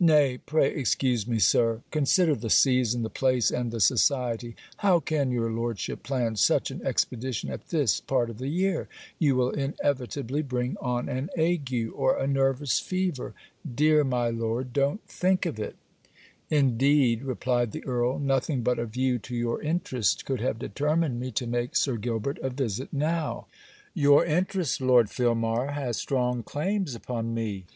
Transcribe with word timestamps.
'Nay, 0.00 0.36
pray 0.38 0.74
excuse 0.74 1.28
me, 1.28 1.38
Sir. 1.38 1.84
Consider 1.92 2.34
the 2.34 2.50
season, 2.50 3.02
the 3.02 3.08
place, 3.08 3.52
and 3.52 3.70
the 3.70 3.78
society. 3.78 4.56
How 4.78 4.98
can 4.98 5.30
your 5.30 5.48
lordship 5.48 6.02
plan 6.02 6.34
such 6.34 6.72
an 6.72 6.84
expedition 6.84 7.48
at 7.48 7.68
this 7.68 8.00
part 8.00 8.30
of 8.30 8.38
the 8.38 8.48
year? 8.48 8.88
You 9.20 9.36
will 9.36 9.50
inevitably 9.52 10.42
bring 10.42 10.76
on 10.80 11.08
an 11.08 11.30
ague, 11.38 11.92
or 11.94 12.18
a 12.18 12.26
nervous 12.26 12.80
fever. 12.80 13.32
Dear, 13.72 14.02
my 14.02 14.28
Lord, 14.28 14.72
don't 14.72 15.06
think 15.06 15.46
of 15.46 15.60
it!' 15.60 15.76
'Indeed,' 16.50 17.22
replied 17.22 17.70
the 17.70 17.84
Earl, 17.86 18.18
'nothing 18.18 18.62
but 18.62 18.80
a 18.80 18.86
view 18.86 19.20
to 19.20 19.36
your 19.36 19.62
interest 19.62 20.26
could 20.26 20.40
have 20.40 20.58
determined 20.58 21.20
me 21.20 21.30
to 21.30 21.46
make 21.46 21.76
Sir 21.76 21.94
Gilbert 21.96 22.38
a 22.42 22.50
visit 22.50 22.92
now. 22.92 23.46
Your 23.94 24.24
interest, 24.24 24.80
Lord 24.80 25.10
Filmar, 25.12 25.70
has 25.74 25.96
strong 25.96 26.42
claims 26.42 26.96
upon 26.96 27.32
me. 27.32 27.66